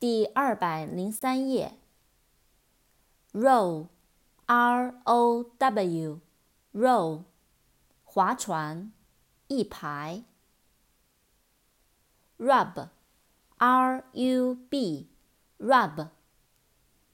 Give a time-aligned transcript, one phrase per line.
[0.00, 1.74] 第二百零三页
[3.32, 3.88] row
[4.46, 6.20] row
[6.72, 7.24] row
[8.04, 8.92] 划船
[9.48, 10.24] 一排
[12.38, 12.90] Rub,
[13.56, 15.08] R U B,
[15.58, 16.10] Rub，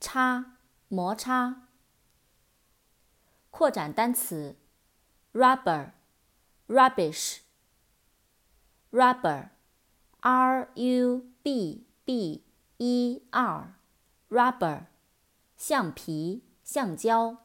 [0.00, 0.56] 擦
[0.88, 1.68] 摩擦
[3.50, 4.56] 扩展单词
[5.34, 5.90] rubber
[6.66, 7.40] rubbish
[8.90, 9.50] rubber
[12.06, 12.40] rubbish
[12.80, 14.86] ，rubber，rubbish，r-u-b-b-e-r，rubber，
[15.58, 17.36] 橡皮、橡胶。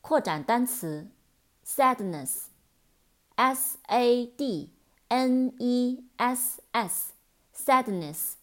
[0.00, 1.10] 扩展单词
[1.64, 2.46] ，sadness。
[3.36, 4.72] S A D
[5.08, 8.34] N E S S，sadness，